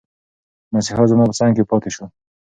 [0.73, 2.05] مسیحا زما په څنګ کې پاتي شو.